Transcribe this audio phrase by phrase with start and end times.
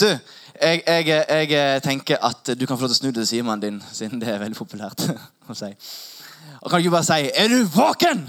[0.00, 0.06] Du,
[0.62, 3.60] jeg, jeg, jeg, tenker at du kan få lov til å snu deg til Simon
[3.60, 5.04] din, siden det er veldig populært
[5.50, 5.70] å si.
[6.60, 8.28] Og kan du ikke bare si 'Er du våken?'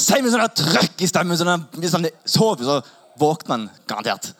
[0.00, 1.36] Si med sånn trøkk i stemmen.
[1.36, 2.78] Sånn, hvis han sover, så
[3.20, 4.30] våkner han garantert.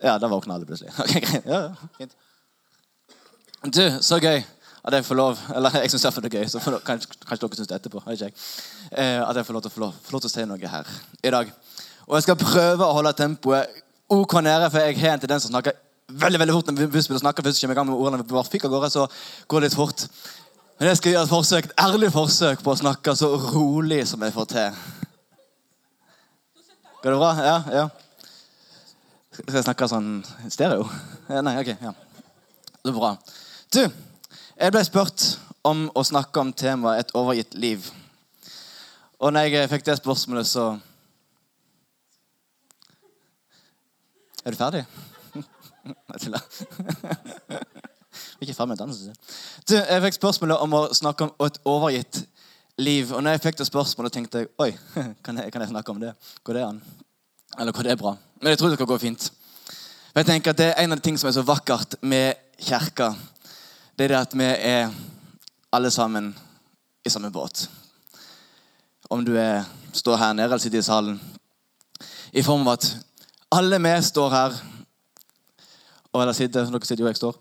[0.00, 0.92] Ja, da våkner alle plutselig.
[1.04, 1.42] Okay.
[1.44, 2.14] Ja, ja, fint.
[3.74, 4.38] Du, så gøy
[4.86, 6.48] at jeg får lov Eller jeg syns iallfall det er gøy.
[6.48, 8.02] Så får, kanskje, kanskje dere syns det etterpå.
[8.06, 8.36] Ikke jeg.
[8.92, 10.72] Eh, at jeg får lov til å få lov, få lov til å si noe
[10.72, 11.52] her i dag.
[12.08, 15.52] Og jeg skal prøve å holde tempoet OK nede, for jeg har en tendens til
[15.52, 15.74] å snakke
[16.08, 16.70] veldig veldig fort.
[16.72, 19.04] når vi snakker først kommer i gang med ordene vi bare fikk av gårde, så
[19.48, 20.06] går det litt fort.
[20.78, 24.22] Men jeg skal gjøre et forsøk, et ærlig forsøk på å snakke så rolig som
[24.24, 24.80] jeg får til.
[27.02, 27.32] Går det bra?
[27.44, 27.58] Ja?
[27.76, 27.84] ja.
[29.36, 30.10] Skal jeg snakke sånn
[30.48, 30.88] stereo?
[31.28, 31.74] Nei, ok.
[31.76, 31.92] ja.
[32.78, 33.12] Det er bra.
[33.74, 33.82] Du,
[34.56, 35.28] jeg ble spurt
[35.68, 37.92] om å snakke om temaet 'et overgitt liv'.
[39.20, 40.78] Og når jeg fikk det spørsmålet, så
[44.48, 44.86] Er du ferdig?
[46.12, 46.40] Jeg tuller.
[48.40, 49.16] Ikke ferdig med dansen.
[49.68, 52.22] Du, jeg fikk spørsmålet om å snakke om et overgitt
[52.80, 53.10] liv.
[53.12, 54.70] Og når jeg fikk det spørsmålet, tenkte jeg oi,
[55.26, 56.14] kan jeg, kan jeg snakke om det?
[56.48, 56.78] Går det an?
[57.58, 58.14] Eller går det bra?
[58.40, 59.26] Men jeg tror det skal gå fint.
[59.66, 62.40] For jeg tenker at Det er en av de tingene som er så vakkert med
[62.56, 63.10] kirka.
[63.98, 64.94] Det er det at vi er
[65.76, 66.30] alle sammen
[67.04, 67.66] i samme båt.
[69.12, 71.20] Om du er, står her nede eller sitter i salen.
[72.32, 72.88] I form av at
[73.52, 74.58] alle vi står her
[76.12, 77.36] og eller sitter, dere sitter jo jeg står,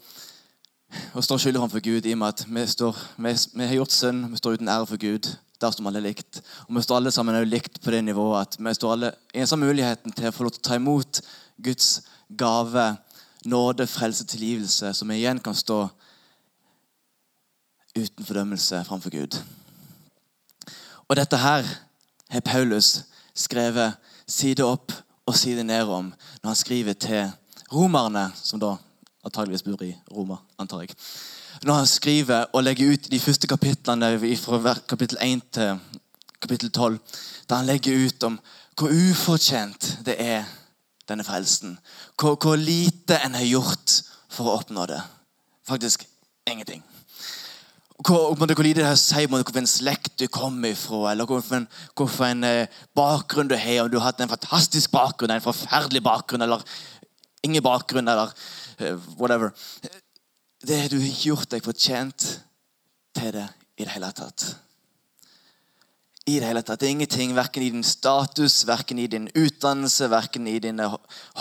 [1.14, 3.96] og står skyldig framfor Gud i og med at vi, står, vi, vi, har gjort
[3.96, 5.30] synd, vi står uten ære for Gud.
[5.62, 6.42] Der står vi alle likt.
[6.68, 9.46] Og vi står alle sammen er likt på det nivået at vi står alle i
[9.48, 11.22] sånn muligheten til å få lov til å ta imot
[11.64, 11.90] Guds
[12.38, 12.86] gave,
[13.48, 15.88] nåde, frelse, tilgivelse, så vi igjen kan stå
[17.98, 19.40] uten fordømmelse framfor Gud.
[21.08, 21.66] Og dette her
[22.30, 23.96] har Paulus skrevet
[24.28, 24.92] side opp
[25.28, 27.32] og ned om når han skriver til
[27.74, 28.76] romerne, som da
[29.26, 30.96] antageligvis bor i Roma, antar jeg.
[31.64, 35.80] Når han skriver og legger ut de første kapitlene fra kapittel 1 til
[36.42, 37.00] kapittel 12,
[37.50, 38.40] der han legger ut om
[38.78, 40.46] hvor ufortjent det er,
[41.10, 41.80] denne frelsen.
[42.20, 45.00] Hvor, hvor lite en har gjort for å oppnå det.
[45.68, 46.04] Faktisk
[46.48, 46.84] ingenting.
[48.08, 51.66] Hvor, hvor lite det sier hvilken slekt du kommer ifra, eller hvilken,
[52.24, 52.46] en
[52.96, 53.82] bakgrunn du har.
[53.84, 56.64] Om du har hatt en fantastisk bakgrunn, en forferdelig bakgrunn, eller
[57.44, 58.32] ingen bakgrunn, eller
[58.80, 59.52] uh, whatever.
[60.64, 62.30] Det Du har ikke gjort deg fortjent
[63.18, 64.56] til det i det hele tatt.
[66.28, 66.80] I Det hele tatt.
[66.80, 70.90] Det er ingenting verken i din status, verken i din utdannelse, verken i dine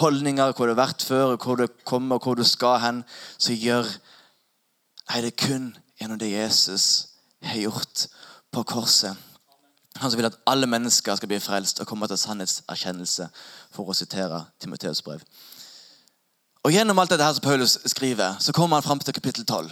[0.02, 3.02] holdninger, hvor du har vært før, hvor du kommer, hvor du skal hen,
[3.38, 3.86] som gjør
[5.06, 5.66] Nei, det er kun
[6.00, 7.06] gjennom det Jesus
[7.44, 8.06] har gjort
[8.52, 9.16] på korset.
[9.96, 13.28] Han som vil at alle mennesker skal bli frelst og komme til sannhetserkjennelse,
[13.72, 15.22] for å sitere Timoteus brev.
[16.66, 19.70] Og Gjennom alt dette her som Paulus skriver, så kommer han fram til kapittel 12.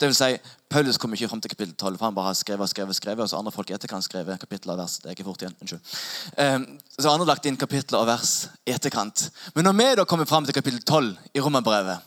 [0.00, 0.36] Det vil si,
[0.70, 3.22] Paulus kommer ikke fram til kapittel 12, for han bare har skrevet og skrevet, skrevet,
[3.22, 4.98] og så andre folk etterkant skrevet kapittel og vers.
[5.02, 5.96] Det er ikke fort igjen, unnskyld.
[6.38, 6.66] Um,
[6.98, 8.32] så andre lagt inn kapitler og vers
[8.66, 9.26] i etterkant.
[9.54, 11.98] Men når vi da kommer fram til kapittel 12 i Romerbrevet,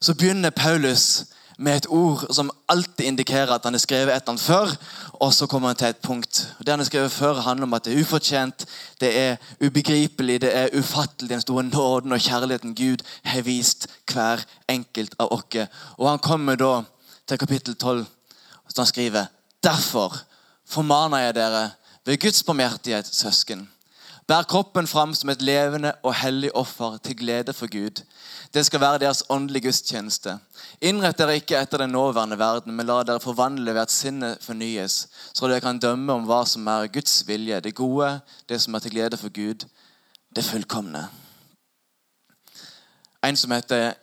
[0.00, 1.24] så begynner Paulus
[1.58, 4.72] med et ord som alltid indikerer at han har skrevet et eller annet før.
[5.12, 6.48] Og så kommer han til et punkt.
[6.58, 8.66] Det han har skrevet før, handler om at det er ufortjent,
[9.00, 14.44] det er ubegripelig, det er ufattelig, den store nåden og kjærligheten Gud har vist hver
[14.68, 15.68] enkelt av oss.
[15.98, 16.82] Og han kommer da
[17.28, 18.06] til kapittel 12,
[18.64, 19.26] og han skriver
[19.62, 20.16] Derfor
[20.66, 21.70] formaner jeg dere
[22.04, 23.68] ved Guds barmhjertighet, søsken.
[24.32, 28.00] Bær kroppen fram som et levende og hellig offer til glede for Gud.
[28.54, 30.38] Det skal være deres åndelige gudstjeneste.
[30.80, 34.96] Innrett dere ikke etter den nåværende verden, men la dere forvandle ved at sinnet fornyes,
[35.34, 38.08] så dere kan dømme om hva som er Guds vilje, det gode,
[38.48, 39.68] det som er til glede for Gud,
[40.36, 41.04] det fullkomne.
[43.24, 43.94] En som heter jeg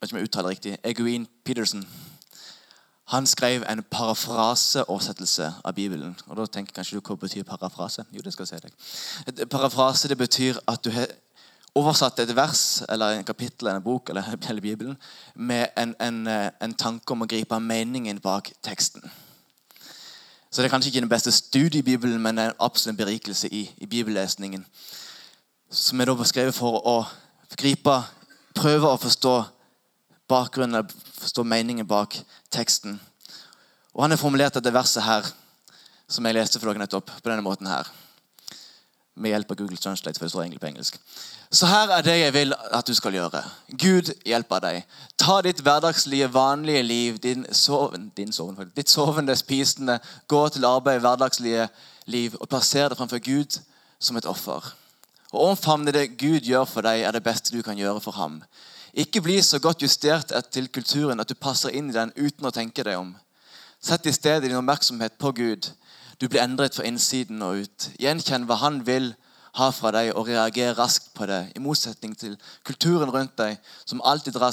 [0.00, 1.82] vet ikke om jeg uttaler riktig, Eguin Peterson,
[3.06, 6.16] han skrev en parafraseoversettelse av Bibelen.
[6.26, 8.02] Og da tenker kanskje du hva betyr parafrase?
[8.12, 9.44] Jo, det skal jeg si deg.
[9.50, 11.06] Parafrase det betyr at du har
[11.76, 14.96] oversatt et vers eller en kapittel eller en bok eller hele Bibelen
[15.34, 19.04] med en, en, eh, en, tanke om å gripe meningen bak teksten.
[20.50, 23.68] Så Det er kanskje ikke den beste studien i Bibelen, men en absolutt berikelse i,
[23.76, 24.64] i bibellesningen.
[25.70, 26.96] Som er da beskrevet for å
[27.58, 28.00] gripe,
[28.54, 29.34] prøve å forstå
[30.28, 30.88] bakgrunnen,
[31.20, 32.18] står meningen bak
[32.50, 33.00] teksten.
[33.94, 35.28] Og Han har formulert dette verset her,
[36.08, 37.88] som jeg leste for dere nettopp, på denne måten her.
[39.16, 40.98] Med hjelp av Google Translate, for det står egentlig på engelsk.
[41.50, 43.40] Så her er det jeg vil at du skal gjøre.
[43.80, 44.82] Gud hjelper deg.
[45.16, 51.00] Ta ditt hverdagslige, vanlige liv, din soven, din soven, ditt sovende, spisende, gå til arbeid,
[51.00, 51.68] hverdagslige
[52.06, 53.60] liv, og plasser det framfor Gud
[53.98, 54.74] som et offer.
[55.32, 58.42] Å omfavne det Gud gjør for deg, er det beste du kan gjøre for ham.
[58.96, 62.54] Ikke bli så godt justert til kulturen at du passer inn i den uten å
[62.54, 63.12] tenke deg om.
[63.82, 65.68] Sett i stedet din oppmerksomhet på Gud.
[66.20, 67.90] Du blir endret fra innsiden og ut.
[68.00, 69.12] Gjenkjenn hva han vil
[69.56, 71.42] ha fra deg, og reager raskt på det.
[71.56, 74.52] I motsetning til kulturen rundt deg, som alltid drar,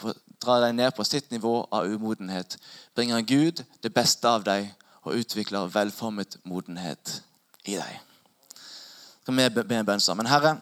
[0.00, 2.58] på, drar deg ned på sitt nivå av umodenhet,
[2.94, 4.70] bringer Gud det beste av deg
[5.04, 7.20] og utvikler velformet modenhet
[7.64, 7.98] i deg.
[9.24, 10.28] Skal vi be en bønn sammen?
[10.28, 10.58] Herre,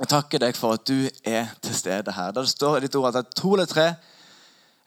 [0.00, 2.32] jeg takker deg for at du er til stede her.
[2.32, 3.90] Der det står i ditt ord at to eller tre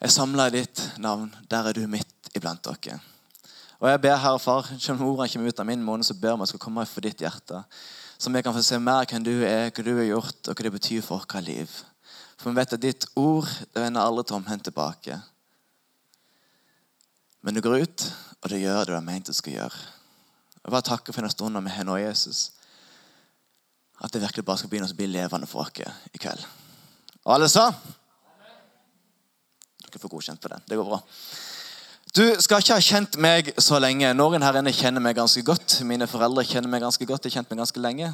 [0.00, 1.28] er samla i ditt navn.
[1.50, 2.98] Der er du midt iblant dere.
[3.78, 6.34] Og jeg ber, Herre Far, selv om ordene kommer ut av min måned, så ber
[6.34, 7.62] vi at skal komme for ditt hjerte.
[8.18, 10.66] Så vi kan få se mer hvem du er, hva du har gjort, og hva
[10.66, 11.70] det betyr for vårt liv.
[12.40, 15.20] For vi vet at ditt ord det vender aldri tomhendt tilbake.
[17.42, 18.08] Men du går ut,
[18.42, 19.86] og det gjør det du har ment du skal gjøre.
[20.64, 22.48] Jeg bare takker for denne stunden vi har nå, Jesus.
[24.02, 25.70] At det virkelig bare skal begynne å bli levende for oss
[26.12, 26.46] i kveld.
[27.24, 27.70] Og alle sa?
[29.84, 30.60] Dere får godkjent på det.
[30.68, 31.00] Det går bra.
[32.14, 34.12] Du skal ikke ha kjent meg så lenge.
[34.14, 35.80] Noen her inne kjenner meg ganske godt.
[35.86, 37.24] Mine foreldre kjenner meg ganske godt.
[37.24, 38.10] De har kjent meg ganske lenge.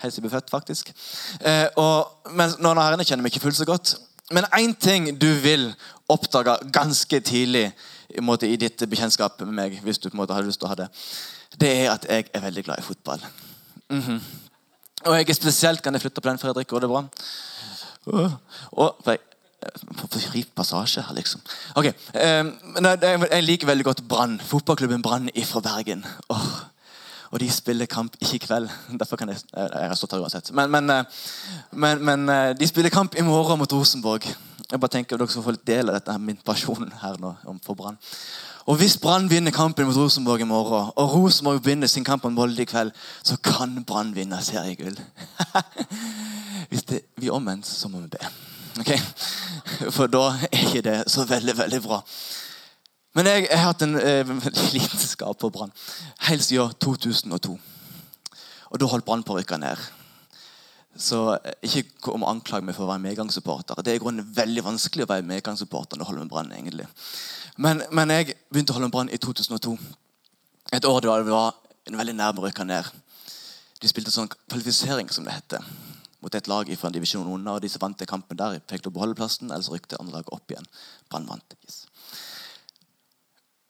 [0.00, 0.92] Helt siden jeg ble født, faktisk.
[1.40, 3.94] Eh, og, men noen her inne kjenner meg ikke fullt så godt.
[4.30, 5.66] Men én ting du vil
[6.10, 10.36] oppdage ganske tidlig i, måte, i ditt bekjentskap med meg, hvis du på en måte
[10.36, 10.86] har lyst til å ha det,
[11.58, 13.26] det er at jeg er veldig glad i fotball.
[13.90, 14.20] Mm -hmm.
[15.06, 16.68] Og jeg er spesielt Kan jeg flytte på den, Fredrik?
[16.68, 17.04] Går det bra?
[18.72, 19.20] Og, for jeg,
[20.30, 21.40] Fri passasje her, liksom.
[21.76, 22.52] Ok, um,
[23.30, 24.40] Jeg liker veldig godt Brann.
[24.40, 26.06] Fotballklubben Brann fra Bergen.
[26.28, 26.46] Oh.
[27.30, 28.68] Og de spiller kamp ikke i kveld.
[28.98, 30.52] Derfor kan jeg Jeg har stått her uansett.
[30.52, 31.04] Men, men, eh,
[31.72, 34.24] men, men, eh, de spiller kamp i morgen mot Rosenborg.
[34.70, 37.34] Jeg bare tenker at Dere skal få litt del av dette min pasjon her nå
[37.62, 37.98] for Brann.
[38.66, 42.32] Og Hvis Brann vinner kampen mot Rosenborg i morgen, og Rosenborg vinner sin kamp mot
[42.32, 42.92] Molde i kveld,
[43.22, 44.98] så kan Brann vinne seriegull.
[46.70, 48.28] Hvis det blir omvendt, så må vi be.
[48.80, 48.98] Okay?
[49.90, 52.02] For da er ikke det så veldig, veldig bra.
[53.14, 54.28] Men jeg, jeg har hatt en eh,
[54.76, 55.72] lidenskap på Brann
[56.28, 57.56] helt siden 2002.
[58.70, 59.82] Og da holdt Brann på å rykke ned.
[61.00, 63.82] Så eh, ikke kom og anklag meg for å være medgangssupporter.
[63.82, 66.52] Det er i grunnen veldig vanskelig å være medgangssupporter når du holder med Brann.
[66.54, 66.86] egentlig.
[67.56, 69.76] Men, men, jeg begynte å holde en Brann i 2002.
[70.72, 71.54] Et år da det var
[71.88, 72.90] en veldig nær å ned.
[73.80, 75.64] De spilte sånn kvalifisering, som det heter
[76.20, 77.56] mot et lag fra en divisjon under.
[77.56, 80.18] og De som vant den kampen der, fikk å beholde plassen, eller så rykte andre
[80.18, 80.68] laget opp igjen.
[81.08, 81.56] Brann vant.
[81.64, 81.86] Yes.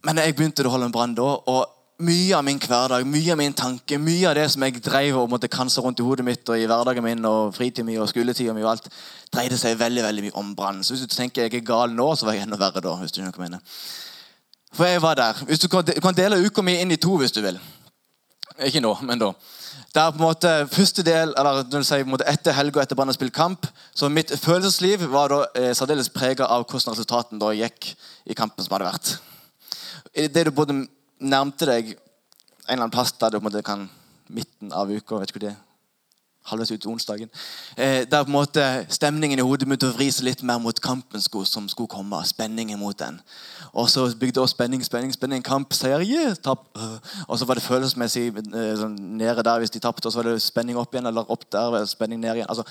[0.06, 1.22] Men jeg begynte å holde en brann da.
[1.22, 5.18] og mye av min hverdag, mye av min tanke, mye av det som jeg drev
[5.20, 8.08] og måtte kanse rundt i hodet mitt og i hverdagen min og fritiden min og
[8.10, 8.88] skoletiden min og alt,
[9.32, 10.84] dreide seg veldig veldig mye om brann.
[10.84, 12.94] Så hvis du tenker jeg er gal nå, så var jeg enda verre da.
[13.00, 13.62] hvis du ikke mener.
[14.74, 15.44] For jeg var der.
[15.46, 17.58] Hvis du kan dele uka mi inn i to hvis du vil.
[18.66, 19.32] Ikke nå, men da.
[19.94, 22.82] Der på en måte første del, eller du vil si, på en måte etter helga
[22.82, 26.94] etter Brann har spilt kamp, så mitt følelsesliv var da eh, særdeles prega av hvordan
[26.94, 27.90] resultatene gikk
[28.30, 29.14] i kampen som hadde vært.
[30.14, 30.76] Det du både
[31.20, 31.98] nærmte deg en
[32.68, 33.88] eller annen plass der du på en måte kan
[34.30, 35.58] midten av uka vet ikke hva det er,
[36.50, 37.30] halvveis ut onsdagen.
[37.76, 40.80] Eh, der på en måte stemningen i hodet begynte å vri seg litt mer mot
[40.82, 42.20] kampen som skulle komme.
[42.26, 43.20] Spenningen mot den.
[43.72, 45.44] Og så bygde også spenning, spenning, spenning.
[45.46, 46.70] Kamp, seier, yeah, tap.
[47.28, 50.30] Og så var det følelsesmessig eh, sånn, nede der hvis de tapte, og så var
[50.30, 52.50] det spenning opp igjen, eller opp der, spenning ned igjen.
[52.50, 52.64] Altså,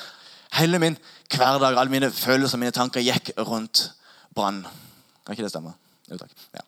[0.57, 0.97] hele min
[1.29, 3.89] hverdag, alle mine følelser, mine tanker gikk rundt
[4.35, 4.63] Brann.
[5.25, 5.75] Kan ikke det stemme?
[6.09, 6.33] Jo, takk.
[6.55, 6.65] Ja.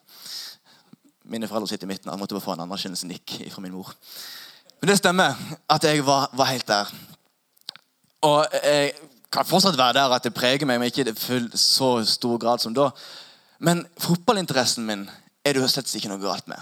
[1.31, 2.11] Mine foreldre sitter i midten.
[2.11, 3.93] Jeg måtte bare få en anerkjennelse nikk fra min mor.
[4.81, 5.37] Men det stemmer
[5.71, 6.91] at jeg var, var helt der.
[8.27, 8.91] Og jeg
[9.31, 12.75] kan fortsatt være der at det preger meg, men ikke i så stor grad som
[12.75, 12.89] da.
[13.63, 15.07] Men fotballinteressen min
[15.45, 16.59] er det jo slett ikke noe galt med.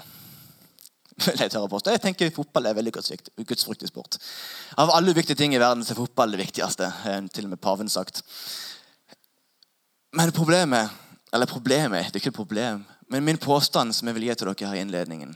[1.19, 4.15] Jeg, jeg tenker Fotball er veldig gudsfryktig sport.
[4.79, 6.87] Av alle viktige ting i verden så er fotball det viktigste.
[7.33, 8.21] Til og med paven sagt.
[10.15, 10.89] Men problemet
[11.33, 12.85] Eller problemet, det er ikke et problem.
[13.09, 15.33] Men min påstand som jeg vil gi til dere her i innledningen,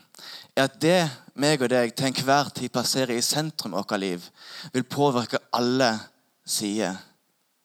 [0.53, 0.99] er at det
[1.41, 4.27] meg og deg til enhver tid plasserer i sentrum av vårt liv,
[4.73, 5.89] vil påvirke alle
[6.45, 6.99] sider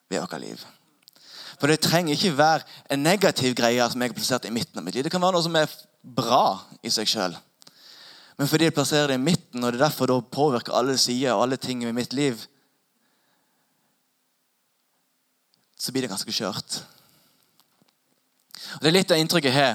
[0.09, 0.65] ved vårt liv.
[1.59, 4.87] For det trenger ikke være en negativ greie som jeg har plassert i midten av
[4.87, 5.05] mitt liv.
[5.05, 5.73] Det kan være noe som er
[6.03, 7.35] bra i seg sjøl.
[8.39, 11.35] Men fordi jeg plasserer det i midten, og det er derfor det påvirker alle sider
[11.35, 12.39] og alle ting i mitt liv,
[15.79, 16.79] så blir det ganske skjørt.
[18.77, 19.73] Og det er litt av inntrykket her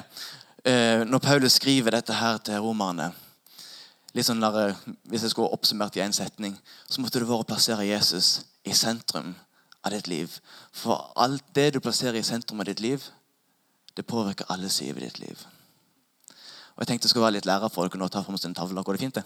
[0.65, 3.11] eh, når Paulus skriver dette her til romerne.
[4.13, 6.57] Litt sånn der, eh, Hvis jeg skulle oppsummert i én setning,
[6.89, 9.33] så måtte det vært å plassere Jesus i sentrum
[9.83, 10.39] av ditt liv.
[10.71, 13.03] For alt det du plasserer i sentrum av ditt liv,
[13.97, 15.45] det påvirker alle sider ved ditt liv.
[16.75, 18.83] Og Jeg tenkte det skulle være litt lærer for dere å ta fram en tavle.
[18.83, 19.23] Går det fint, det?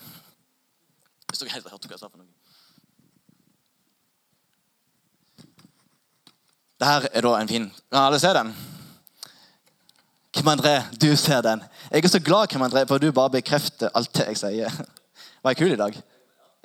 [1.28, 2.28] Hvis dere helt hørte hva jeg sa for noe.
[6.80, 8.52] Der er da en fin Kan alle se den?
[10.38, 11.64] Kim André, du ser den.
[11.92, 14.72] Jeg er så glad Kim André, for du bare bekrefter alt det jeg sier.
[15.44, 15.96] Var jeg kul i dag?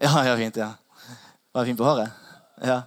[0.02, 0.56] Ja, ja, fint.
[0.56, 0.68] ja.
[1.54, 2.10] Var jeg fin på håret?
[2.60, 2.80] Ja.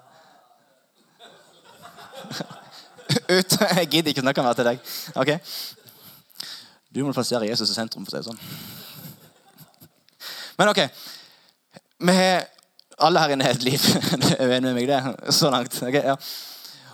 [3.37, 3.57] Ut.
[3.77, 4.77] Jeg gidder ikke snakke mer til deg.
[5.15, 5.31] Ok?
[6.95, 8.41] Du må plassere Jesus i sentrum, for å si det sånn.
[10.59, 10.83] Men ok.
[12.05, 12.45] Vi har
[13.01, 13.81] alle her inne har et liv.
[14.21, 15.01] Du er enig med meg det?
[15.33, 15.81] Så langt.
[15.81, 16.15] Okay, ja.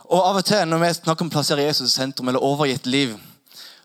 [0.08, 2.88] Og av og til når vi snakker om å plassere Jesus i sentrum, eller overgitt
[2.88, 3.20] liv,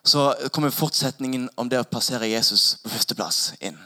[0.07, 3.79] så kommer fortsetningen om det å plassere Jesus på førsteplass inn.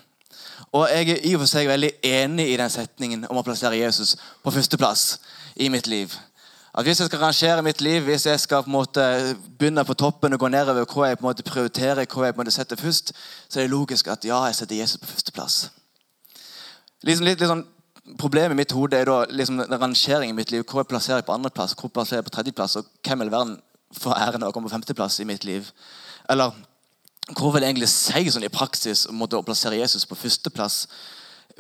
[0.73, 3.79] Og Jeg er i og for seg veldig enig i den setningen om å plassere
[3.81, 5.19] Jesus på førsteplass
[5.57, 6.13] i mitt liv.
[6.75, 9.95] At Hvis jeg skal rangere mitt liv, hvis jeg skal på en måte begynne på
[9.95, 12.55] toppen og gå nedover hva jeg på en måte prioriterer, hva jeg på en måte
[12.55, 13.13] setter først,
[13.49, 15.57] så er det logisk at ja, jeg setter Jesus på førsteplass.
[17.03, 17.65] Liksom, litt, litt sånn,
[18.21, 20.63] problemet i mitt hode er da liksom, rangeringen i mitt liv.
[20.63, 23.59] Hvor jeg plasserer jeg på andreplass, hvor plasserer jeg på tredjeplass, og hvem i verden
[23.99, 25.73] får æren av å komme på femteplass i mitt liv?
[26.31, 26.55] Eller
[27.37, 30.85] hvor vil jeg egentlig si sånn i praksis om å plassere Jesus på førsteplass?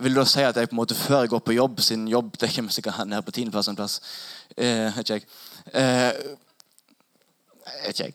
[0.00, 2.07] Vil du da si at jeg på en måte før jeg går på jobb, sin
[2.11, 4.00] jobb det kommer sikkert ned på tiendeplass en plass,
[4.57, 5.27] eh, ikke jeg.
[5.75, 6.12] Eh,
[7.91, 8.15] ikke jeg.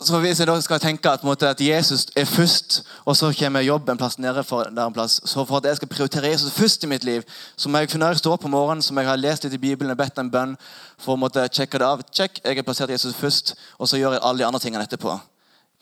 [0.00, 3.60] Så Hvis jeg da skal tenke at, måte, at, Jesus er først, og så kommer
[3.60, 6.52] jobb en plass nede for, der en plass, så for at jeg skal prioritere Jesus
[6.52, 7.22] først i mitt liv,
[7.56, 9.58] så må jeg når jeg står opp på morgenen, som jeg har lest litt i
[9.58, 10.56] Bibelen og bedt en bønn
[10.98, 12.02] for å måtte sjekke det av.
[12.12, 15.16] Check, jeg har plassert Jesus først, og så gjør jeg alle de andre tingene etterpå.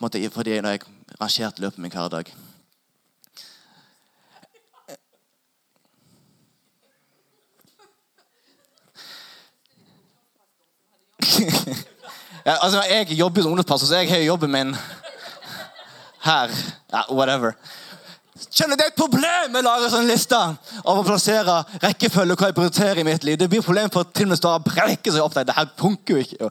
[0.00, 0.80] Måte, fordi når jeg
[1.20, 2.30] rangerte løpet min hver dag.
[11.34, 11.84] hverdag.
[12.44, 14.76] Ja, altså, jeg jobber som ungdomspastor, så jeg har jobben min
[16.24, 16.48] her.
[16.92, 17.52] Ja, whatever.
[18.50, 22.40] Skjønner, Det er et problem med å lage sånn liste av å plassere rekkefølge og
[22.42, 23.38] hva jeg prioriterer i mitt liv.
[23.38, 25.38] Det blir et problem for til og med stå og brekke seg opp.
[25.38, 26.50] Det her funker jo ikke.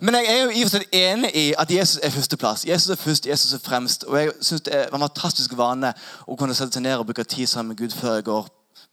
[0.00, 2.66] Men jeg er jo i og for seg enig i at Jesus er førsteplass.
[2.68, 4.04] Jesus er først, Jesus er fremst.
[4.04, 5.94] Og jeg synes Det er en fantastisk vane
[6.26, 8.46] å kunne sette seg ned og bruke tid sammen med Gud før jeg går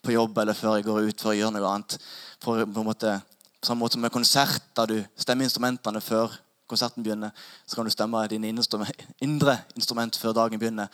[0.03, 1.99] på jobb eller før jeg går ut for å gjøre noe annet.
[2.41, 3.19] For på en måte
[3.61, 6.31] på samme måte som med konsert, der du stemmer instrumentene før
[6.69, 7.29] konserten begynner,
[7.67, 8.53] så kan du stemme dine
[9.21, 10.87] indre instrument før dagen begynner.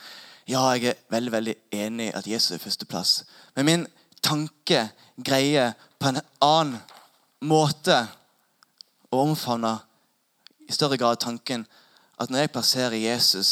[0.48, 3.24] Ja, jeg er veldig veldig enig i at Jesus er førsteplass.
[3.56, 3.86] Men min
[4.22, 4.88] tanke
[5.24, 6.78] greier på en annen
[7.40, 8.06] måte
[9.12, 9.76] å omfavne
[10.66, 11.66] i større grad tanken
[12.18, 13.50] at når jeg plasserer Jesus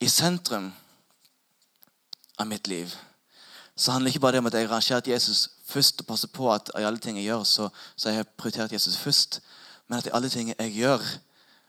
[0.00, 0.70] i sentrum
[2.38, 2.94] av mitt liv,
[3.78, 6.52] så handler det ikke bare om at jeg har rangert Jesus først og passer på
[6.52, 9.40] at i alle ting jeg gjør, så, så jeg har prioritert Jesus først.
[9.88, 10.98] Men at i alle ting jeg gjør,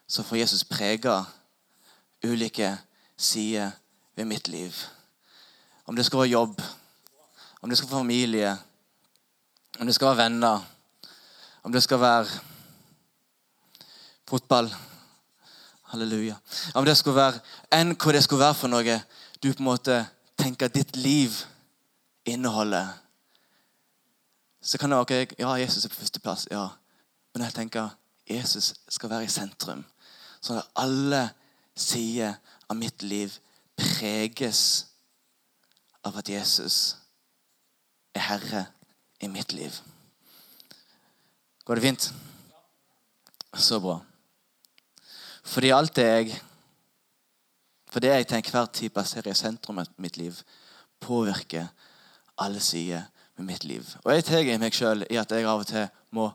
[0.08, 1.22] så får Jesus prega
[2.26, 2.78] ulike
[3.18, 3.72] sider
[4.16, 4.74] ved mitt liv.
[5.86, 6.62] Om det skal være jobb,
[7.62, 8.58] om det skal være familie,
[9.80, 10.66] om det skal være venner,
[11.64, 12.26] om det skal være
[14.28, 14.74] fotball
[15.84, 16.36] Halleluja.
[16.74, 17.40] Om det skulle være
[17.74, 19.00] enn hva det skulle være for noe
[19.44, 20.02] du på en måte
[20.38, 21.38] tenker ditt liv
[22.34, 22.94] inneholder
[24.62, 26.48] så kan det være ja, Jesus er på førsteplass.
[26.52, 26.68] ja.
[27.34, 27.90] Men jeg tenker
[28.30, 29.86] Jesus skal være i sentrum.
[30.42, 31.30] Sånn at alle
[31.76, 32.36] sider
[32.70, 33.34] av mitt liv
[33.80, 34.62] preges
[36.04, 36.98] av at Jesus
[38.16, 38.66] er herre
[39.22, 39.74] i mitt liv.
[41.66, 42.12] Går det fint?
[43.56, 44.00] Så bra.
[45.44, 46.40] Fordi alt det jeg
[47.90, 50.36] For det jeg til enhver tid plasserer i sentrum av mitt liv,
[51.02, 51.72] påvirker
[52.40, 53.06] alle sider
[53.38, 53.86] med mitt liv.
[54.04, 56.30] Og jeg tar meg sjøl i at jeg av og til må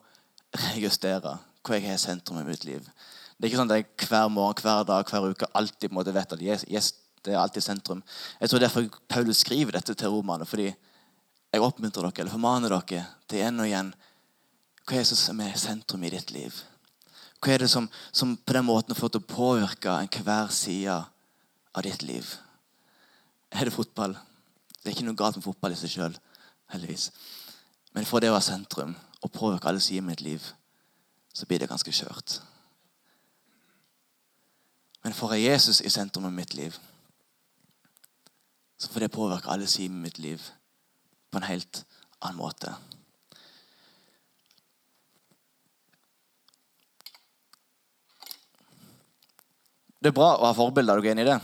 [0.68, 2.84] rejustere hva jeg har sentrum i mitt liv.
[3.34, 5.98] Det er ikke sånn at jeg hver morgen, hver dag, hver uke alltid på en
[5.98, 6.92] måte vet at yes, yes,
[7.24, 8.02] det er alltid sentrum.
[8.40, 10.46] Jeg tror derfor Paulus skriver dette til romerne.
[10.46, 13.94] Fordi jeg oppmuntrer dere, eller formaner dere til igjen og igjen
[14.84, 16.56] Hva er det som er sentrum i ditt liv?
[17.40, 21.86] Hva er det som, som på den måten får til å påvirke enhver side av
[21.86, 22.28] ditt liv?
[23.48, 24.18] Er det fotball?
[24.84, 26.16] Det er ikke noe galt med fotball i seg sjøl
[26.74, 27.06] heldigvis.
[27.96, 28.92] Men for det å være sentrum
[29.24, 30.44] og påvirke alle sider i mitt liv,
[31.32, 32.34] så blir det ganske skjørt.
[35.04, 36.76] Men får jeg Jesus i sentrum av mitt liv,
[38.76, 40.44] så får det påvirke alle sider i mitt liv
[41.32, 41.80] på en helt
[42.20, 42.74] annen måte.
[49.96, 51.00] Det er bra å ha forbilder.
[51.00, 51.40] Er du enig i det?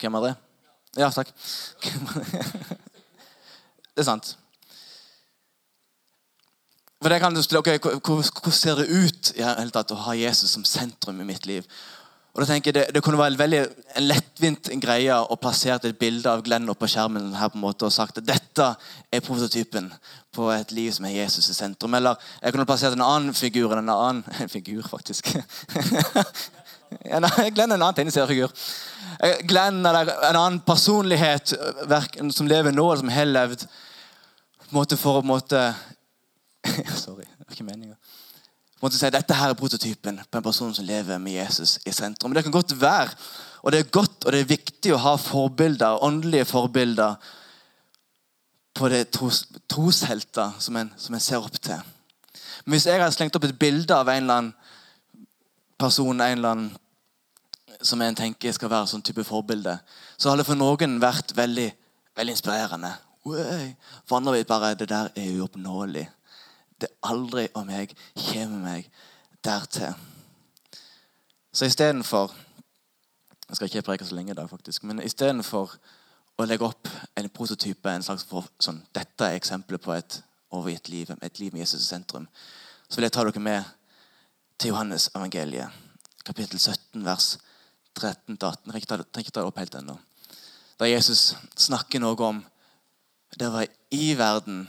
[0.00, 0.34] Hvem er det?
[0.96, 1.30] Ja, takk.
[3.94, 4.36] Det er sant.
[7.02, 10.14] For det kan du stille, ok, Hvordan ser det ut i hele tatt å ha
[10.16, 11.66] Jesus som sentrum i mitt liv?
[12.34, 13.60] Og da tenker jeg Det, det kunne være en veldig
[14.02, 17.86] lettvint greie å plassere et bilde av Glenn opp på skjermen her på en måte
[17.86, 18.70] og sagt at dette
[19.12, 19.92] er prototypen
[20.34, 21.94] på et liv som er Jesus i sentrum.
[21.94, 25.30] Eller jeg kunne plassert en annen figur en annen en figur, faktisk.
[27.04, 28.50] Glenn er en annen tegneseriefigur.
[29.20, 31.54] Eh, Glenn eller en annen personlighet
[32.34, 33.66] som lever nå, eller som har levd
[34.74, 35.60] for å på en måte
[37.04, 37.96] Sorry, det var ikke meninga
[38.92, 42.30] si dette her er prototypen på en person som lever med Jesus i sentrum.
[42.30, 43.14] Men det kan godt være,
[43.62, 47.16] og det er godt og det er viktig å ha forbilder, åndelige forbilder
[48.74, 51.80] på det tros, troshelter som som en ser opp til.
[52.64, 54.54] Men hvis jeg hadde slengt opp et bilde av en eller annen
[55.78, 56.72] person en eller annen
[57.84, 59.76] som en tenker skal være sånn type forbilde,
[60.16, 61.68] så har det for noen vært veldig,
[62.16, 62.92] veldig inspirerende.
[63.24, 66.04] For andre vil bare det der er uoppnåelig.
[66.80, 68.88] Det er aldri om jeg kommer meg
[69.44, 69.94] dertil.
[71.52, 72.34] Så istedenfor
[73.44, 74.86] Jeg skal ikke preke så lenge i dag, faktisk.
[74.88, 75.74] Men istedenfor
[76.40, 80.16] å legge opp en prototype, en slags for, sånn, dette er eksempelet på et
[80.50, 82.24] overgitt liv, et liv med Jesus i sentrum,
[82.88, 83.68] så vil jeg ta dere med
[84.58, 85.76] til Johannes evangeliet,
[86.24, 87.28] kapittel 17, vers
[88.00, 88.72] 13-18.
[88.74, 89.96] Jeg trenger ikke ta det opp helt ennå.
[90.80, 92.42] Der Jesus snakker noe om
[93.38, 94.64] det var i verden,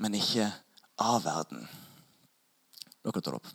[0.00, 0.50] men ikke
[1.00, 1.68] av verden.
[3.04, 3.52] Dere tar det opp.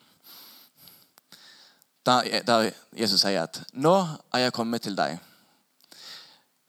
[2.10, 5.20] Der, Jesus sier at 'Nå er jeg kommet til deg'.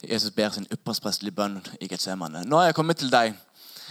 [0.04, 2.44] Jesus ber sin ypperste bønn i Getsemane.
[2.44, 3.34] 'Nå er jeg kommet til deg'.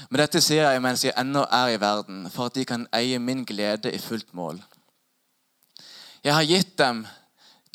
[0.10, 3.20] Men dette sier jeg mens jeg ennå er i verden, for at de kan eie
[3.20, 4.64] min glede i fullt mål.
[6.24, 7.08] Jeg har gitt dem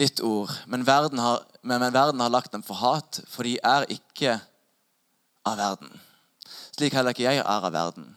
[0.00, 3.56] ditt ord, men verden har, men, men verden har lagt dem for hat, for de
[3.62, 4.38] er ikke
[5.46, 5.92] av verden.
[6.74, 8.08] Slik heller ikke jeg er av verden.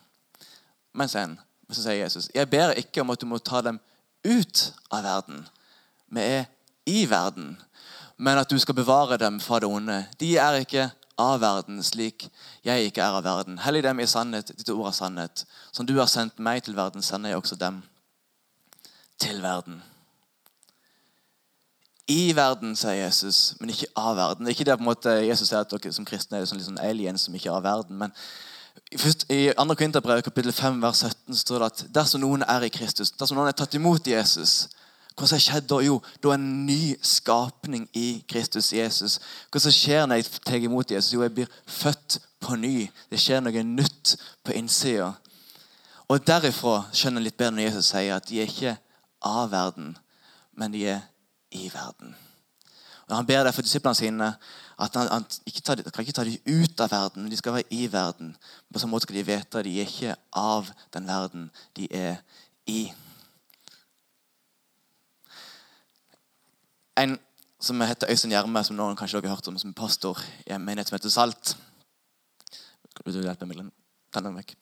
[0.97, 1.35] Men sen,
[1.69, 3.79] så sier Jesus, jeg ber ikke om at du må ta dem
[4.25, 5.43] ut av verden.
[6.09, 6.47] Vi er
[6.89, 7.55] i verden.
[8.17, 9.99] Men at du skal bevare dem fra det onde.
[10.17, 10.87] De er ikke
[11.21, 12.27] av verden slik
[12.65, 13.59] jeg ikke er av verden.
[13.61, 15.45] Hellig dem i sannhet, ditt ord er sannhet.
[15.71, 17.83] Som du har sendt meg til verden, sender jeg også dem
[19.21, 19.81] til verden.
[22.07, 24.45] I verden, sier Jesus, men ikke av verden.
[24.45, 26.61] Det er ikke det på en måte Jesus sier at dere som kristne er sånn,
[26.63, 27.97] sånn aliens som ikke er av verden.
[27.99, 28.13] men
[28.91, 29.75] i 2.
[29.75, 33.49] Korinterbrev kapittel 5 vers 17 står det at dersom noen er i Kristus, dersom noen
[33.49, 34.69] er tatt imot Jesus
[35.17, 35.79] Hva som skjedd da?
[35.81, 39.15] Jo, da er en ny skapning i Kristus Jesus.
[39.49, 41.15] Hva som skjer når jeg tar imot Jesus?
[41.15, 42.85] Jo, jeg blir født på ny.
[43.09, 44.13] Det skjer noe nytt
[44.45, 45.15] på innsida.
[46.05, 48.75] Og derifra skjønner jeg litt bedre når Jesus sier at de er ikke
[49.25, 49.95] av verden,
[50.53, 51.01] men de er
[51.57, 52.15] i verden.
[53.07, 54.33] Og Han ber derfor disiplene sine
[54.79, 57.53] at han, han ikke tar, kan ikke ta dem ut av verden, men de skal
[57.53, 58.35] være i verden.
[58.73, 62.19] På samme måte skal de vite at de er ikke av den verden de er
[62.67, 62.91] i.
[66.97, 67.17] En
[67.59, 70.61] som heter Øystein Gjerme, som noen kanskje dere har hørt om, som pastor i en
[70.61, 71.55] menighet som heter Salt.
[72.91, 73.65] Skal du hjelpe meg?
[74.23, 74.55] Meg?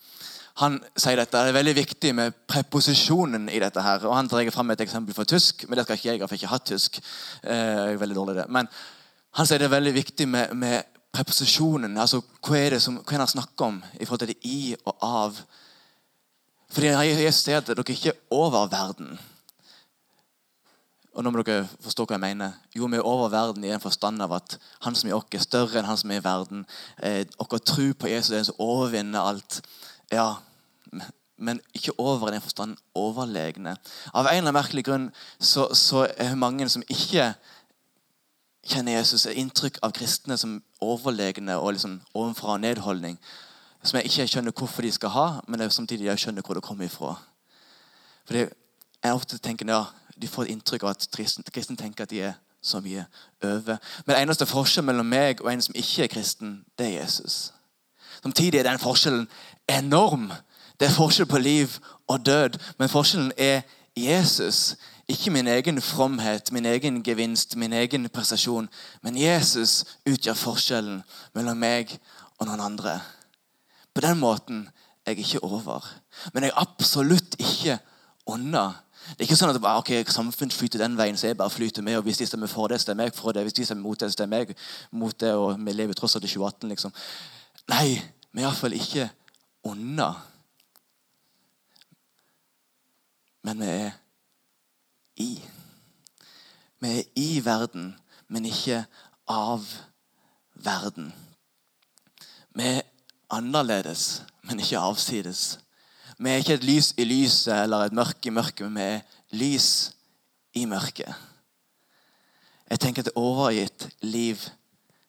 [0.61, 3.81] Han sier dette, Det er veldig viktig med preposisjonen i dette.
[3.81, 6.19] her, og Han drar fram et eksempel fra tysk, men det skal ikke jeg.
[6.19, 6.99] Jeg har ikke hatt tysk.
[7.43, 8.49] Eh, veldig dårlig det.
[8.49, 8.67] Men
[9.33, 11.97] han sier det er veldig viktig med, med preposisjonen.
[11.97, 14.37] altså Hva er det som, hva er det han snakker om i forhold til det
[14.43, 15.39] i og av?
[16.71, 19.19] Fordi Jesus sier at dere ikke er over verden.
[21.15, 22.55] Og nå må dere forstå hva jeg mener.
[22.75, 25.43] Jo, vi er over verden i den forstand av at han som er oss, er
[25.43, 26.65] større enn han som er i verden.
[26.99, 29.61] Eh, Vår tro på Jesus er den som overvinner alt.
[30.11, 30.35] Ja,
[31.37, 33.77] men ikke over i den forstand overlegne.
[34.13, 37.31] Av en eller annen merkelig grunn så, så er mange som ikke
[38.65, 43.17] kjenner Jesus et inntrykk av kristne som overlegne og liksom ovenfra nedholdning.
[43.85, 46.89] Som jeg ikke skjønner hvorfor de skal ha, men samtidig jeg skjønner hvor det kommer
[46.89, 47.15] ifra.
[48.25, 48.47] Fordi
[49.05, 49.83] jeg ofte tenker ja,
[50.21, 53.05] De får et inntrykk av at kristne, tenker at de er så mye
[53.43, 53.77] over.
[54.05, 57.53] Men eneste forskjell mellom meg og en som ikke er kristen, det er Jesus.
[58.23, 59.27] Samtidig er den forskjellen
[59.69, 60.31] enorm.
[60.79, 63.61] Det er forskjell på liv og død, men forskjellen er
[63.97, 64.75] Jesus.
[65.07, 68.69] Ikke min egen fromhet, min egen gevinst, min egen prestasjon.
[69.01, 71.03] Men Jesus utgjør forskjellen
[71.35, 71.93] mellom meg
[72.39, 72.97] og noen andre.
[73.93, 74.65] På den måten
[75.05, 75.85] er jeg ikke over.
[76.33, 77.77] Men jeg er absolutt ikke
[78.25, 78.71] unna.
[79.05, 81.97] Det er ikke sånn at ok, samfunnet flyter den veien, så jeg bare flyter med.
[81.99, 83.43] og Hvis de stemmer for det, stemmer jeg for det.
[83.45, 84.55] Hvis de stemmer mot det, stemmer jeg
[84.91, 85.33] mot det.
[85.33, 86.95] Og vi lever tross alt i 2018, liksom.
[87.69, 87.99] Nei,
[88.31, 89.09] vi er iallfall ikke
[89.69, 90.09] unna.
[93.45, 93.91] Men vi er
[95.21, 95.29] i.
[96.81, 97.93] Vi er i verden,
[98.27, 98.83] men ikke
[99.29, 99.69] av
[100.65, 101.13] verden.
[102.55, 102.81] Vi er
[103.29, 105.59] annerledes, men ikke avsides.
[106.17, 109.01] Vi er ikke et lys i lyset eller et mørke i mørket, men vi er
[109.35, 109.69] lys
[110.55, 111.11] i mørket.
[112.69, 114.39] Jeg tenker at et overgitt liv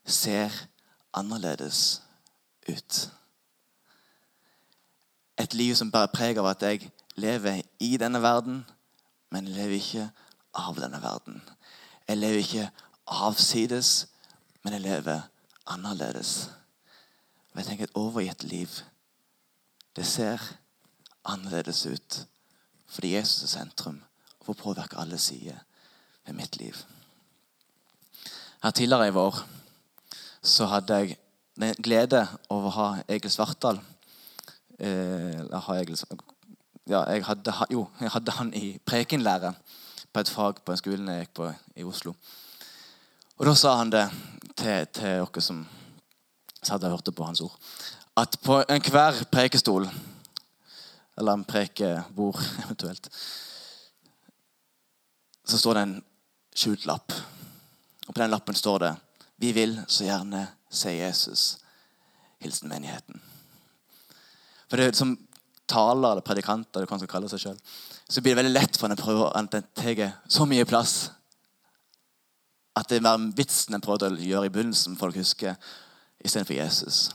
[0.05, 0.51] ser
[1.13, 2.01] annerledes
[2.69, 2.99] ut.
[5.39, 8.65] Et liv som bærer preg av at jeg lever i denne verden,
[9.31, 10.09] men jeg lever ikke
[10.53, 11.41] av denne verden.
[12.07, 12.69] Jeg lever ikke
[13.07, 14.07] avsides,
[14.63, 15.21] men jeg lever
[15.65, 16.49] annerledes.
[17.51, 18.69] Og jeg tenker Et overgitt liv
[19.95, 20.66] det ser annerledes
[21.27, 22.27] ut
[22.87, 24.03] fordi Jesus er sentrum
[24.39, 25.57] og får påvirke alle sider
[26.25, 26.75] ved mitt liv.
[28.63, 29.43] Her Tidligere i vår
[30.41, 31.17] så hadde jeg
[31.83, 33.79] glede over å ha Egil Svartdal
[34.79, 35.43] eh,
[36.87, 39.53] ja, jeg hadde, jo, jeg hadde han i prekenlære
[40.13, 42.13] på et fag på en skole jeg gikk på i Oslo.
[43.37, 44.05] Og Da sa han det
[44.55, 45.65] til, til dere som
[46.63, 47.53] satt og hørte på hans ord,
[48.17, 49.85] at på enhver prekestol,
[51.17, 53.09] eller en prekebord eventuelt,
[55.47, 55.97] så står det en
[56.55, 57.13] skjult lapp.
[58.07, 58.95] Og På den lappen står det
[59.37, 61.57] 'Vi vil så gjerne se Jesus'.
[62.39, 63.21] Hilsen menigheten.
[64.69, 65.17] For det er som
[65.67, 67.59] taler eller predikanter, eller hva man skal kalle seg selv,
[68.09, 71.09] så blir det veldig lett for en å prøve å tar så mye plass
[72.77, 75.55] at det er vitsen en prøvde å gjøre i begynnelsen, folk husker,
[76.23, 77.09] istedenfor Jesus.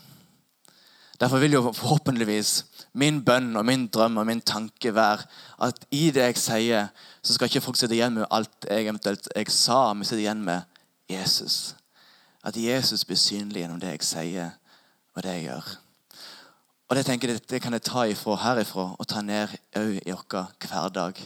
[1.19, 5.25] Derfor vil jo forhåpentligvis min bønn og min drøm og min tanke være
[5.65, 6.89] at i det jeg sier,
[7.23, 10.43] så skal ikke folk sitte igjen med alt jeg eventuelt jeg sa, men sitte igjen
[10.45, 10.61] med
[11.09, 11.75] Jesus.
[12.43, 14.51] At Jesus blir synlig gjennom det jeg sier
[15.15, 15.71] og det jeg gjør.
[16.89, 20.67] Og Det tenker jeg, det kan jeg ta ifra herifra og ta ned i vår
[20.67, 21.21] hverdag.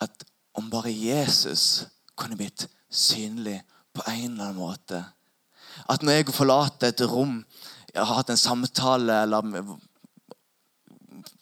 [0.00, 1.84] At om bare Jesus
[2.16, 3.58] kunne blitt synlig
[3.92, 5.04] på en eller annen måte.
[5.88, 7.42] At når jeg forlater et rom,
[7.92, 9.42] jeg har hatt en samtale eller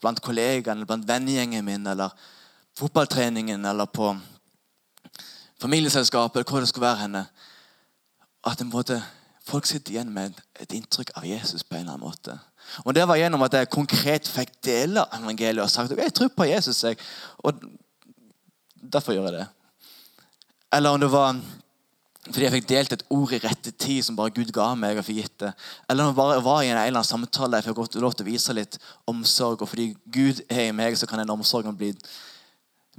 [0.00, 2.12] blant kollegaene, blant vennegjengen min, eller
[2.78, 4.14] fotballtreningen eller på
[5.60, 7.24] familieselskapet, eller hvor det skulle være henne,
[8.46, 9.02] at måte,
[9.44, 12.38] folk sitter igjen med et inntrykk av Jesus på en eller annen måte.
[12.84, 16.30] Og Det var gjennom at jeg konkret fikk dele evangeliet og sagt at jeg tror
[16.36, 16.84] på Jesus.
[16.84, 16.96] Jeg,
[17.38, 17.60] og
[18.80, 19.46] Derfor gjør jeg det.
[20.72, 21.36] Eller om det var
[22.28, 24.98] fordi jeg fikk delt et ord i rette tid som bare Gud ga meg.
[24.98, 25.52] og fikk gitt det.
[25.88, 28.28] Eller om jeg bare var i en eller annen samtale jeg fikk lov til å
[28.28, 28.76] vise litt
[29.09, 29.62] omsorg.
[29.62, 31.94] Og fordi Gud er i meg, så kan den omsorgen bli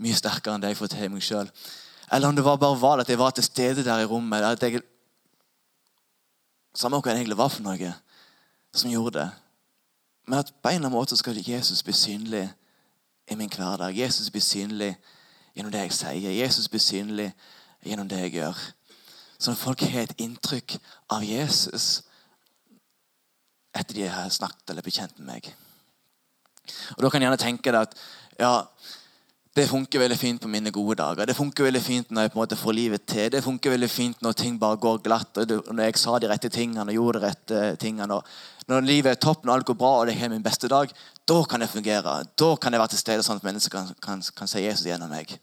[0.01, 1.51] mye sterkere enn det jeg får til i meg sjøl.
[2.11, 4.41] Eller om det var bare var at jeg var til stede der i rommet.
[4.43, 4.81] at jeg,
[6.73, 7.93] Samme hva det egentlig var for noe
[8.73, 9.29] som gjorde det.
[10.25, 12.49] Men at på en eller annen måte skal Jesus bli synlig
[13.27, 13.97] i min hverdag.
[13.97, 14.95] Jesus blir synlig
[15.55, 16.31] gjennom det jeg sier.
[16.31, 17.33] Jesus blir synlig
[17.83, 18.57] gjennom det jeg gjør.
[19.41, 20.77] Sånn at folk har et inntrykk
[21.15, 22.03] av Jesus
[23.73, 25.47] etter de har snakket eller bekjent med meg.
[26.97, 27.95] Og Da kan jeg gjerne tenke deg at
[28.37, 28.51] ja,
[29.55, 31.27] det funker veldig fint på mine gode dager.
[31.27, 33.29] Det funker veldig fint når jeg på en måte får livet til.
[33.33, 36.51] Det funker veldig fint når ting bare går glatt, og når jeg sa de rette
[36.53, 38.19] tingene og gjorde de rette tingene.
[38.71, 40.93] Når livet er topp, når alt går bra og det er min beste dag,
[41.27, 42.21] da kan det fungere.
[42.39, 45.11] Da kan jeg være til stede sånn at mennesker kan, kan, kan se Jesus gjennom
[45.11, 45.33] meg.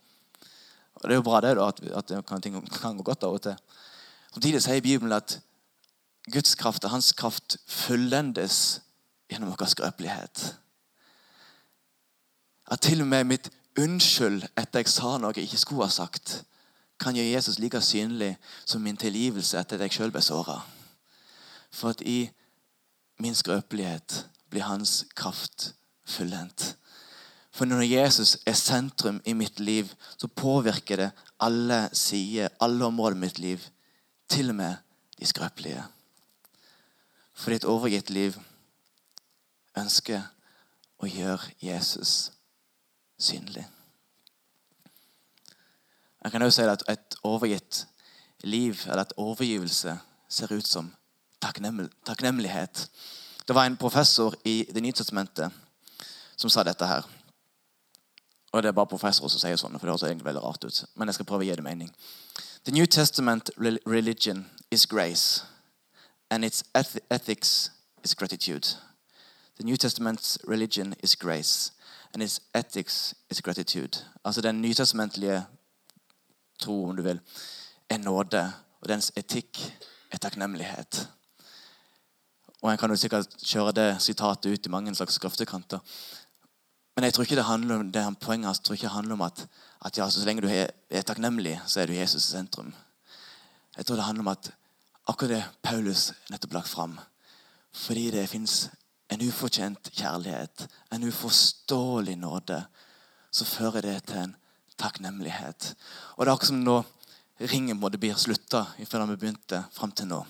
[0.99, 3.45] Og Det er jo bra det da, at, at ting kan gå godt av og
[3.45, 3.61] til.
[4.33, 5.39] Samtidig sier Bibelen at
[6.33, 8.81] Guds kraft og hans kraft fullendes
[9.31, 10.43] gjennom vår skrøpelighet.
[12.69, 16.43] At til og med mitt unnskyld etter jeg sa noe jeg ikke skulle ha sagt,
[16.99, 18.33] kan gjøre Jesus like synlig
[18.67, 20.59] som min tilgivelse etter at jeg sjøl ble såra.
[21.71, 22.27] For at i
[23.23, 25.73] min skrøpelighet blir hans kraft
[26.09, 26.75] fullendt.
[27.55, 31.11] For når Jesus er sentrum i mitt liv, så påvirker det
[31.41, 33.63] alle sider, alle områder i mitt liv.
[34.29, 34.77] Til og med
[35.19, 35.85] de skrøpelige.
[37.35, 38.37] For ditt overgitt liv
[39.79, 40.23] ønsker
[40.99, 42.33] å gjøre Jesus
[43.19, 43.67] synlig.
[46.25, 47.85] Jeg kan også si at et overgitt
[48.45, 50.91] liv, eller et overgivelse, ser ut som
[51.41, 52.91] takknemlighet.
[53.49, 55.53] Det var en professor i Det nye testamentet
[56.37, 57.07] som sa dette her.
[58.53, 60.85] Og det er bare professorer som sier sånn, for det høres egentlig veldig rart ut.
[60.97, 61.91] Men jeg skal prøve å gi det mening.
[62.65, 63.51] The New Testament
[63.87, 65.45] religion is grace,
[66.31, 66.65] and its
[67.11, 67.71] ethics
[68.05, 68.67] is gratitude.
[69.57, 71.73] The New Testament's religion is grace,
[72.13, 74.05] and its ethics is gratitude.
[74.25, 75.47] Altså Den nytestamentlige
[76.59, 77.21] tro, om du vil,
[77.89, 79.59] er nåde, og dens etikk
[80.11, 81.09] er takknemlighet.
[82.63, 85.79] Og En kan jo sikkert kjøre det sitatet ut i mange slags skriftekanter.
[86.99, 89.21] Men jeg tror ikke det handler om det poenget hans tror ikke det handler om
[89.23, 89.45] at,
[89.87, 92.73] at ja, så lenge du er, takknemlig, så er du Jesus i sentrum.
[93.77, 94.49] Jeg tror det handler om at
[95.07, 96.99] akkurat det Paulus nettopp lagt fram
[97.73, 98.71] Fordi det fins
[99.15, 102.65] en ufortjent kjærlighet, en uforståelig nåde,
[103.31, 104.37] så fører det til en
[104.79, 105.75] takknemlighet.
[106.17, 106.83] Og det er akkurat som nå
[107.39, 110.25] ringen måtte bli slutta da vi begynte, fram til nå.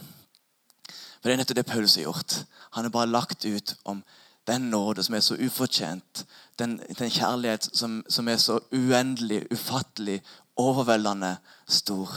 [1.22, 2.44] For Det er nettopp det Paulus har gjort.
[2.76, 4.04] Han har bare lagt ut om
[4.48, 6.26] den nåde som er så ufortjent.
[6.58, 10.22] Den, den kjærlighet som, som, er så uendelig, ufattelig,
[10.56, 11.36] overveldende
[11.68, 12.14] stor.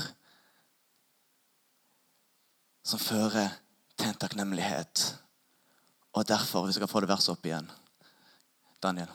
[2.84, 3.50] Som fører
[3.98, 5.20] til en takknemlighet.
[6.14, 7.70] Og derfor, hvis jeg kan få det verset opp igjen
[8.84, 9.12] Daniel.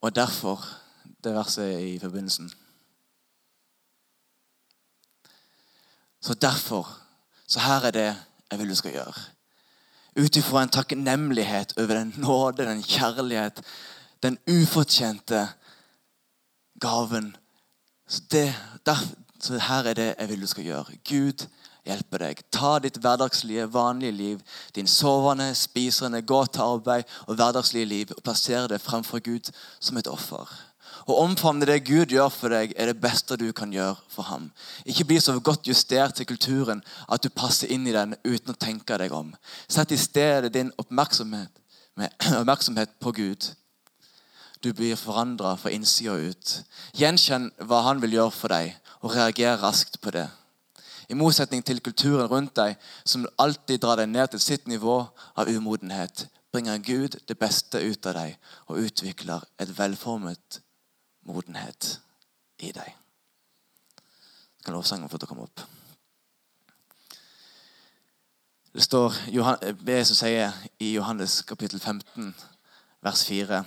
[0.00, 0.64] Og derfor
[1.24, 2.50] det verset i forbindelsen.
[6.20, 6.96] Så derfor
[7.46, 8.16] Så her er det
[8.50, 9.39] jeg vil du skal gjøre.
[10.16, 13.62] Ut ifra en takknemlighet over den nåde, den kjærlighet,
[14.22, 15.48] den ufortjente
[16.80, 17.36] gaven.
[18.08, 18.54] Så, det,
[18.86, 18.96] der,
[19.40, 20.98] så her er det jeg vil du skal gjøre.
[21.08, 21.46] Gud
[21.86, 22.42] hjelpe deg.
[22.52, 24.40] Ta ditt hverdagslige, vanlige liv,
[24.74, 29.96] din sovende, spisende, gå til arbeid og hverdagslige liv, og plassere det fremfor Gud som
[29.96, 30.69] et offer.
[31.10, 34.44] Å omfavne det Gud gjør for deg, er det beste du kan gjøre for ham.
[34.86, 38.58] Ikke bli så godt justert til kulturen at du passer inn i den uten å
[38.58, 39.32] tenke deg om.
[39.66, 41.50] Sett i stedet din oppmerksomhet,
[42.40, 43.48] oppmerksomhet på Gud.
[44.62, 46.54] Du blir forandra fra innsida ut.
[46.94, 50.28] Gjenkjenn hva han vil gjøre for deg, og reager raskt på det.
[51.10, 55.00] I motsetning til kulturen rundt deg, som alltid drar deg ned til sitt nivå
[55.34, 58.36] av umodenhet, bringer Gud det beste ut av deg
[58.68, 60.60] og utvikler et velformet
[61.26, 62.00] modenhet
[62.58, 62.94] i deg.
[64.58, 65.64] Så kan lovsangen få til å komme opp.
[68.70, 69.16] Det står
[69.82, 72.30] det som sier i Johannes kapittel 15,
[73.02, 73.64] vers 4,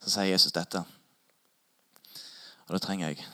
[0.00, 0.84] så sier Jesus dette.
[2.68, 3.26] Og da trenger jeg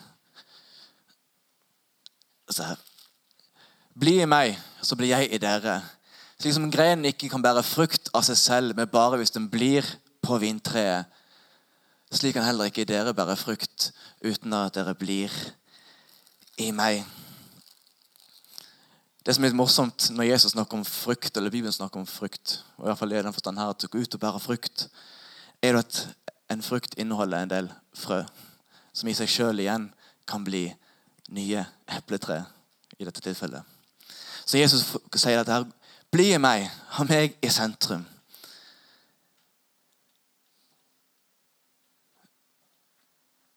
[2.57, 2.77] så
[3.97, 5.81] Bli i meg, så blir jeg i dere.
[6.37, 9.87] Slik som grenen ikke kan bære frukt av seg selv, men bare hvis den blir
[10.21, 11.09] på vintreet.
[12.17, 13.91] Slik kan heller ikke dere bære frukt
[14.25, 15.33] uten at dere blir
[16.57, 17.03] i meg.
[19.27, 22.63] Det som er litt morsomt når Jesus snakker om frukt, eller Bibelen snakker om frukt,
[22.79, 24.87] og i hvert fall i den forstand her at du går ut og bærer frukt,
[25.61, 26.01] er at
[26.49, 28.23] en frukt inneholder en del frø,
[28.97, 29.91] som i seg sjøl igjen
[30.31, 30.71] kan bli
[31.37, 31.67] nye
[31.99, 32.47] epletre
[32.97, 33.61] i dette tilfellet.
[34.47, 35.69] Så Jesus sier dette her.
[36.15, 38.07] Bli i meg, ha meg i sentrum.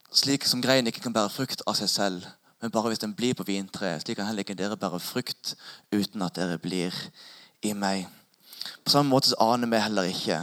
[0.09, 2.23] Slik som greien ikke kan bære frukt av seg selv,
[2.61, 5.53] men bare hvis den blir på vintreet, slik kan heller ikke dere bære frukt
[5.93, 6.95] uten at dere blir
[7.61, 8.07] i meg.
[8.83, 10.39] På samme måte så aner vi heller ikke.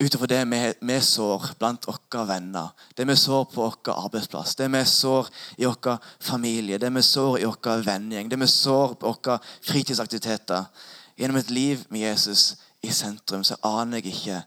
[0.00, 0.40] Utover det
[0.80, 5.68] vi, sår blant våre venner, det vi sår på vår arbeidsplass, det vi sår i
[5.68, 10.68] vår familie, det vi sår i vår vennegjeng, det vi sår på våre fritidsaktiviteter.
[11.16, 14.42] Gjennom et liv med Jesus i sentrum så aner jeg ikke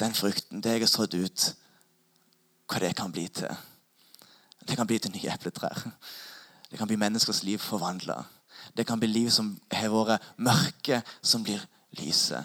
[0.00, 1.48] den frukten, det jeg har sådd ut,
[2.68, 3.52] hva det kan bli til.
[4.68, 5.86] Det kan bli til nye epletrær.
[6.70, 8.22] Det kan bli menneskers liv forvandla.
[8.76, 11.62] Det kan bli liv som har vært mørke, som blir
[11.96, 12.42] lyse.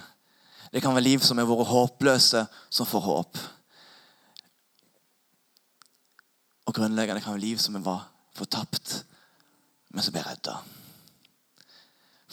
[0.74, 3.42] Det kan være liv som har vært håpløse, som får håp.
[6.66, 9.04] Og grunnleggende kan være liv som var fortapt,
[9.92, 10.56] men som ble redda.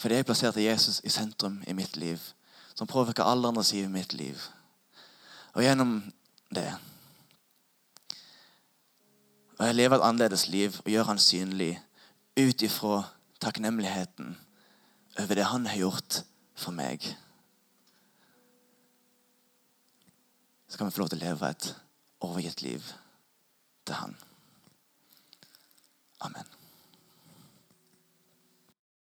[0.01, 2.21] Fordi jeg plasserte Jesus i sentrum i mitt liv,
[2.73, 4.39] som påvirker alle andre sider i mitt liv.
[5.53, 5.99] Og gjennom
[6.55, 6.71] det
[9.61, 11.75] Og jeg lever et annerledes liv og gjør han synlig
[12.39, 13.03] ut ifra
[13.41, 14.33] takknemligheten
[15.21, 16.23] over det han har gjort
[16.57, 17.05] for meg.
[20.71, 21.65] så kan vi få lov til å leve et
[22.23, 22.85] overgitt liv
[23.83, 24.15] til Han.
[26.23, 26.60] Amen.